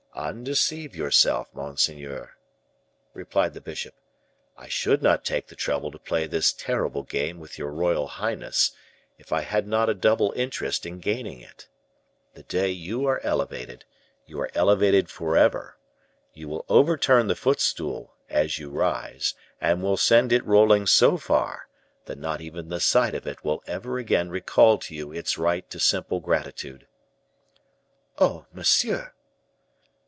"Undeceive 0.13 0.93
yourself, 0.95 1.47
monseigneur," 1.53 2.35
replied 3.13 3.53
the 3.53 3.61
bishop. 3.61 3.95
"I 4.57 4.67
should 4.67 5.01
not 5.01 5.23
take 5.23 5.47
the 5.47 5.55
trouble 5.55 5.89
to 5.89 5.97
play 5.97 6.27
this 6.27 6.51
terrible 6.51 7.03
game 7.03 7.39
with 7.39 7.57
your 7.57 7.71
royal 7.71 8.07
highness, 8.07 8.73
if 9.17 9.31
I 9.31 9.41
had 9.41 9.67
not 9.67 9.89
a 9.89 9.95
double 9.95 10.31
interest 10.33 10.85
in 10.85 10.99
gaining 10.99 11.39
it. 11.39 11.69
The 12.33 12.43
day 12.43 12.69
you 12.69 13.05
are 13.07 13.21
elevated, 13.23 13.85
you 14.27 14.39
are 14.41 14.51
elevated 14.53 15.09
forever; 15.09 15.77
you 16.33 16.49
will 16.49 16.65
overturn 16.67 17.27
the 17.27 17.33
footstool, 17.35 18.13
as 18.29 18.59
you 18.59 18.69
rise, 18.69 19.33
and 19.61 19.81
will 19.81 19.97
send 19.97 20.33
it 20.33 20.45
rolling 20.45 20.85
so 20.87 21.17
far, 21.17 21.67
that 22.05 22.17
not 22.19 22.41
even 22.41 22.67
the 22.67 22.81
sight 22.81 23.15
of 23.15 23.25
it 23.25 23.43
will 23.45 23.63
ever 23.65 23.97
again 23.97 24.29
recall 24.29 24.77
to 24.79 24.93
you 24.93 25.11
its 25.13 25.37
right 25.37 25.67
to 25.71 25.79
simple 25.79 26.19
gratitude." 26.19 26.85
"Oh, 28.19 28.45
monsieur!" 28.53 29.13